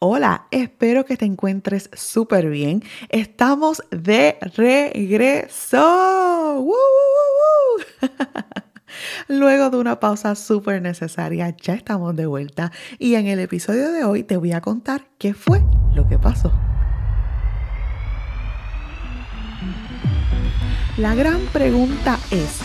[0.00, 2.84] Hola, espero que te encuentres súper bien.
[3.08, 6.60] Estamos de regreso.
[6.60, 6.76] ¡Woo,
[9.28, 14.04] Luego de una pausa súper necesaria, ya estamos de vuelta y en el episodio de
[14.04, 15.64] hoy te voy a contar qué fue
[15.96, 16.52] lo que pasó.
[20.96, 22.60] La gran pregunta es,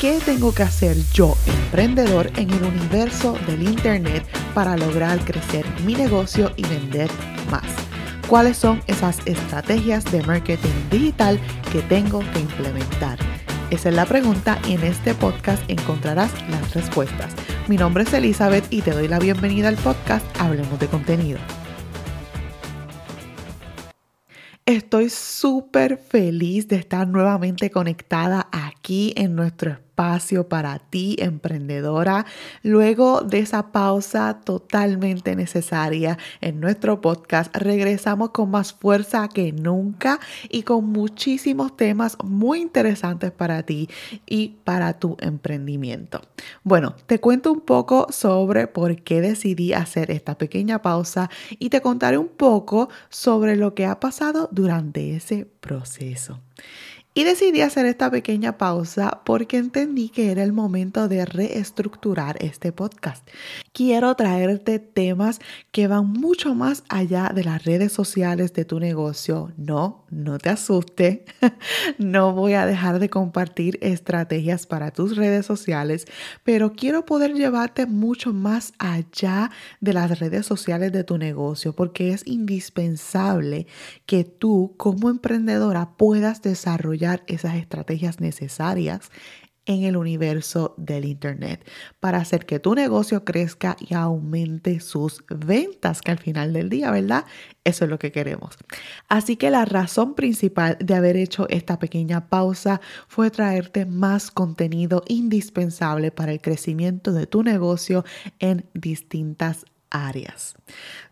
[0.00, 5.94] ¿qué tengo que hacer yo, emprendedor, en el universo del Internet para lograr crecer mi
[5.94, 7.10] negocio y vender
[7.50, 7.64] más?
[8.28, 11.40] ¿Cuáles son esas estrategias de marketing digital
[11.72, 13.18] que tengo que implementar?
[13.70, 17.34] Esa es la pregunta y en este podcast encontrarás las respuestas.
[17.68, 21.38] Mi nombre es Elizabeth y te doy la bienvenida al podcast Hablemos de contenido.
[24.66, 32.26] Estoy súper feliz de estar nuevamente conectada aquí en nuestro espacio espacio para ti, emprendedora,
[32.62, 40.20] luego de esa pausa totalmente necesaria en nuestro podcast, regresamos con más fuerza que nunca
[40.50, 43.88] y con muchísimos temas muy interesantes para ti
[44.26, 46.20] y para tu emprendimiento.
[46.62, 51.80] Bueno, te cuento un poco sobre por qué decidí hacer esta pequeña pausa y te
[51.80, 56.42] contaré un poco sobre lo que ha pasado durante ese proceso.
[57.18, 62.72] Y decidí hacer esta pequeña pausa porque entendí que era el momento de reestructurar este
[62.72, 63.26] podcast.
[63.72, 65.40] Quiero traerte temas
[65.72, 69.50] que van mucho más allá de las redes sociales de tu negocio.
[69.56, 71.24] No, no te asuste.
[71.98, 76.04] no voy a dejar de compartir estrategias para tus redes sociales,
[76.44, 79.50] pero quiero poder llevarte mucho más allá
[79.80, 83.66] de las redes sociales de tu negocio porque es indispensable
[84.04, 89.10] que tú como emprendedora puedas desarrollar esas estrategias necesarias
[89.66, 91.68] en el universo del Internet
[92.00, 96.90] para hacer que tu negocio crezca y aumente sus ventas, que al final del día,
[96.90, 97.26] ¿verdad?
[97.64, 98.56] Eso es lo que queremos.
[99.08, 105.02] Así que la razón principal de haber hecho esta pequeña pausa fue traerte más contenido
[105.08, 108.04] indispensable para el crecimiento de tu negocio
[108.38, 109.64] en distintas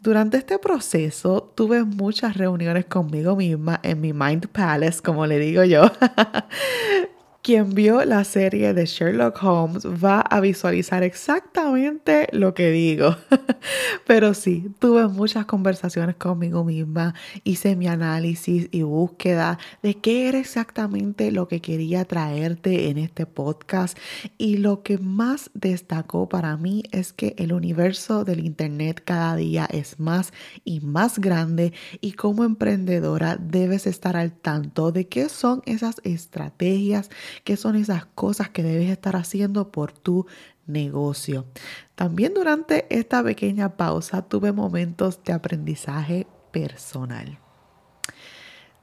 [0.00, 5.62] Durante este proceso tuve muchas reuniones conmigo misma en mi Mind Palace, como le digo
[5.64, 5.90] yo,
[7.50, 13.16] Quien vio la serie de Sherlock Holmes va a visualizar exactamente lo que digo.
[14.06, 17.12] Pero sí, tuve muchas conversaciones conmigo misma,
[17.42, 23.26] hice mi análisis y búsqueda de qué era exactamente lo que quería traerte en este
[23.26, 23.98] podcast.
[24.38, 29.66] Y lo que más destacó para mí es que el universo del Internet cada día
[29.72, 30.32] es más
[30.64, 37.10] y más grande y como emprendedora debes estar al tanto de qué son esas estrategias
[37.40, 40.26] qué son esas cosas que debes estar haciendo por tu
[40.66, 41.46] negocio.
[41.94, 47.38] También durante esta pequeña pausa tuve momentos de aprendizaje personal.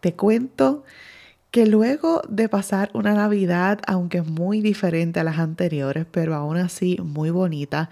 [0.00, 0.84] Te cuento
[1.50, 6.98] que luego de pasar una Navidad, aunque muy diferente a las anteriores, pero aún así
[7.00, 7.90] muy bonita,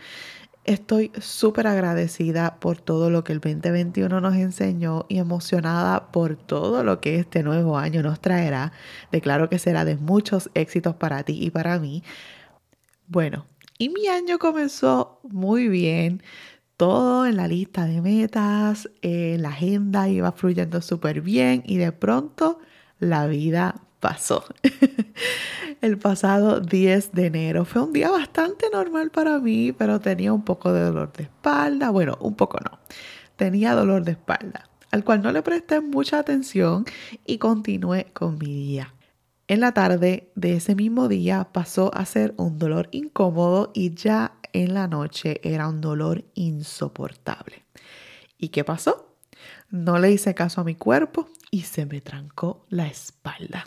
[0.64, 6.84] Estoy súper agradecida por todo lo que el 2021 nos enseñó y emocionada por todo
[6.84, 8.72] lo que este nuevo año nos traerá.
[9.10, 12.04] Declaro que será de muchos éxitos para ti y para mí.
[13.08, 13.46] Bueno,
[13.76, 16.22] y mi año comenzó muy bien.
[16.76, 21.90] Todo en la lista de metas, eh, la agenda iba fluyendo súper bien y de
[21.90, 22.60] pronto
[23.00, 24.44] la vida pasó.
[25.80, 27.64] el pasado 10 de enero.
[27.64, 31.90] Fue un día bastante normal para mí, pero tenía un poco de dolor de espalda.
[31.90, 32.80] Bueno, un poco no.
[33.36, 36.84] Tenía dolor de espalda, al cual no le presté mucha atención
[37.24, 38.92] y continué con mi día.
[39.46, 44.34] En la tarde de ese mismo día pasó a ser un dolor incómodo y ya
[44.52, 47.64] en la noche era un dolor insoportable.
[48.36, 49.16] ¿Y qué pasó?
[49.70, 53.64] No le hice caso a mi cuerpo y se me trancó la espalda.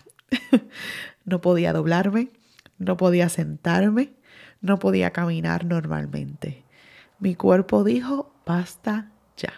[1.26, 2.30] no podía doblarme,
[2.78, 4.14] no podía sentarme,
[4.62, 6.66] no podía caminar normalmente.
[7.20, 9.54] Mi cuerpo dijo, basta ya.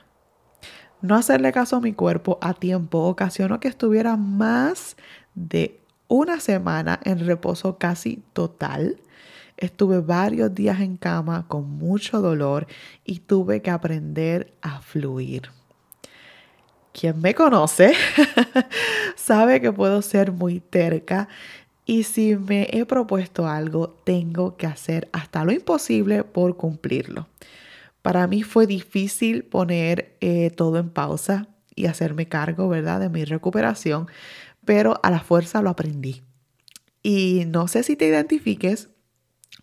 [1.02, 4.98] No hacerle caso a mi cuerpo a tiempo ocasionó que estuviera más
[5.36, 9.02] de una semana en reposo casi total.
[9.58, 12.68] Estuve varios días en cama con mucho dolor
[13.04, 15.50] y tuve que aprender a fluir
[16.98, 17.94] quien me conoce
[19.28, 21.28] sabe que puedo ser muy terca
[21.86, 27.28] y si me he propuesto algo, tengo que hacer hasta lo imposible por cumplirlo.
[28.02, 33.26] Para mí fue difícil poner eh, todo en pausa y hacerme cargo, ¿verdad?, de mi
[33.26, 34.08] recuperación,
[34.64, 36.24] pero a la fuerza lo aprendí.
[37.04, 38.90] Y no sé si te identifiques,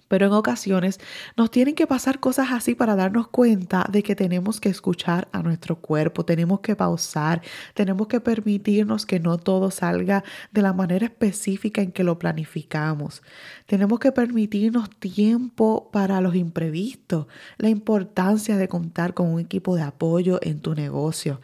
[0.08, 1.00] Pero en ocasiones
[1.36, 5.42] nos tienen que pasar cosas así para darnos cuenta de que tenemos que escuchar a
[5.42, 7.42] nuestro cuerpo, tenemos que pausar,
[7.74, 13.22] tenemos que permitirnos que no todo salga de la manera específica en que lo planificamos.
[13.66, 17.26] Tenemos que permitirnos tiempo para los imprevistos,
[17.58, 21.40] la importancia de contar con un equipo de apoyo en tu negocio.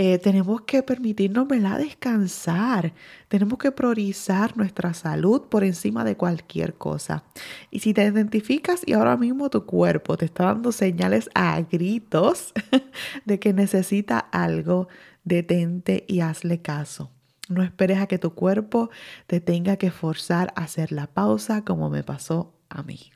[0.00, 1.78] Eh, tenemos que permitirnos ¿verdad?
[1.78, 2.94] descansar,
[3.26, 7.24] tenemos que priorizar nuestra salud por encima de cualquier cosa.
[7.72, 12.52] Y si te identificas y ahora mismo tu cuerpo te está dando señales a gritos
[13.24, 14.86] de que necesita algo,
[15.24, 17.10] detente y hazle caso.
[17.48, 18.90] No esperes a que tu cuerpo
[19.26, 23.10] te tenga que forzar a hacer la pausa como me pasó a mí.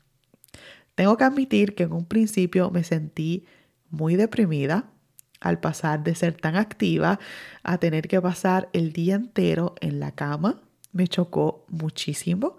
[0.95, 3.45] Tengo que admitir que en un principio me sentí
[3.89, 4.89] muy deprimida
[5.43, 7.19] al pasar de ser tan activa
[7.63, 10.61] a tener que pasar el día entero en la cama.
[10.91, 12.57] Me chocó muchísimo,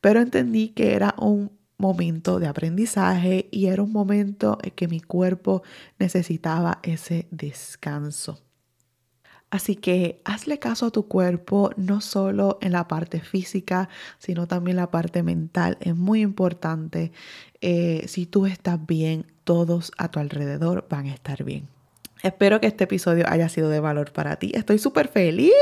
[0.00, 5.00] pero entendí que era un momento de aprendizaje y era un momento en que mi
[5.00, 5.62] cuerpo
[5.98, 8.42] necesitaba ese descanso.
[9.50, 14.76] Así que hazle caso a tu cuerpo, no solo en la parte física, sino también
[14.76, 15.78] la parte mental.
[15.80, 17.12] Es muy importante.
[17.60, 21.68] Eh, si tú estás bien, todos a tu alrededor van a estar bien.
[22.26, 24.50] Espero que este episodio haya sido de valor para ti.
[24.52, 25.52] Estoy súper feliz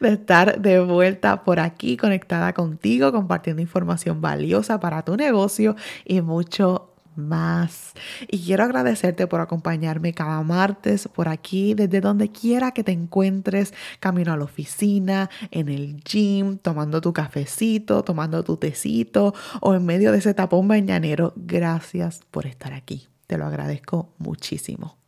[0.00, 5.74] de estar de vuelta por aquí conectada contigo, compartiendo información valiosa para tu negocio
[6.04, 7.92] y mucho más.
[8.28, 13.74] Y quiero agradecerte por acompañarme cada martes por aquí, desde donde quiera que te encuentres,
[13.98, 19.84] camino a la oficina, en el gym, tomando tu cafecito, tomando tu tecito o en
[19.84, 21.32] medio de ese tapón bañanero.
[21.36, 23.08] Gracias por estar aquí.
[23.26, 24.98] Te lo agradezco muchísimo.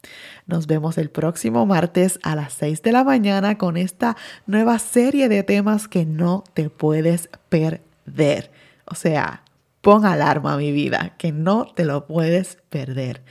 [0.47, 4.17] Nos vemos el próximo martes a las 6 de la mañana con esta
[4.47, 8.51] nueva serie de temas que no te puedes perder.
[8.87, 9.43] O sea,
[9.83, 13.23] pon alarma mi vida, que no te lo puedes perder.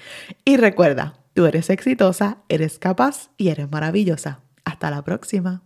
[0.44, 4.40] Y recuerda, tú eres exitosa, eres capaz y eres maravillosa.
[4.64, 5.65] Hasta la próxima.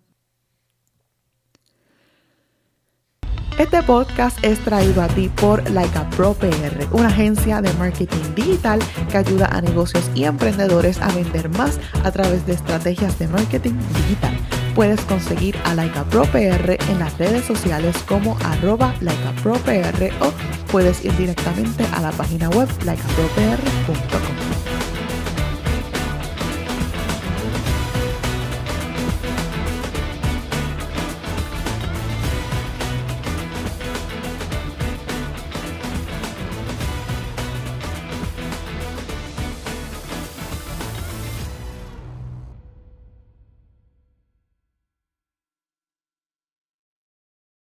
[3.60, 8.80] Este podcast es traído a ti por Laika Pro PR, una agencia de marketing digital
[9.12, 13.74] que ayuda a negocios y emprendedores a vender más a través de estrategias de marketing
[13.96, 14.34] digital.
[14.76, 20.32] Puedes conseguir a Laika Pro PR en las redes sociales como arroba PR o
[20.72, 24.59] puedes ir directamente a la página web laicapropr.com.